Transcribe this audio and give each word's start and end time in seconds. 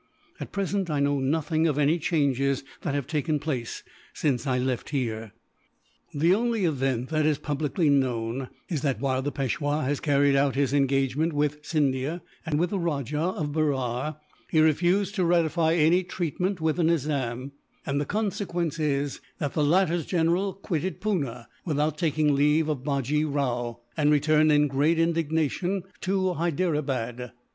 At 0.39 0.51
present, 0.51 0.89
I 0.89 0.99
know 0.99 1.19
nothing 1.19 1.67
of 1.67 1.77
any 1.77 1.99
changes 1.99 2.63
that 2.81 2.95
have 2.95 3.05
taken 3.05 3.37
place, 3.37 3.83
since 4.15 4.47
I 4.47 4.57
left 4.57 4.89
here." 4.89 5.31
"The 6.11 6.33
only 6.33 6.65
event 6.65 7.09
that 7.09 7.23
is 7.23 7.37
publicly 7.37 7.87
known 7.87 8.49
is 8.67 8.81
that, 8.81 8.99
while 8.99 9.21
the 9.21 9.31
Peishwa 9.31 9.83
has 9.83 9.99
carried 9.99 10.35
out 10.35 10.55
his 10.55 10.73
engagement 10.73 11.33
with 11.33 11.59
Scindia 11.63 12.23
and 12.47 12.59
with 12.59 12.71
the 12.71 12.79
Rajah 12.79 13.15
of 13.37 13.51
Berar, 13.51 14.17
he 14.49 14.59
refused 14.59 15.13
to 15.17 15.23
ratify 15.23 15.73
any 15.75 16.01
treaty 16.03 16.55
with 16.59 16.77
the 16.77 16.83
Nizam; 16.83 17.51
and 17.85 18.01
the 18.01 18.05
consequence 18.05 18.79
is 18.79 19.21
that 19.37 19.53
the 19.53 19.63
latter's 19.63 20.07
general 20.07 20.55
quitted 20.55 20.99
Poona, 20.99 21.45
without 21.63 21.99
taking 21.99 22.33
leave 22.33 22.67
of 22.69 22.79
Bajee 22.83 23.23
Rao, 23.31 23.81
and 23.95 24.09
returned 24.09 24.51
in 24.51 24.65
great 24.65 24.97
indignation 24.97 25.83
to 26.01 26.33
Hyderabad. 26.33 27.33